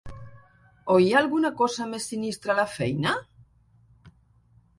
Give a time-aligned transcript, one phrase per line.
[0.93, 3.15] O hi ha alguna cosa més sinistra a la feina?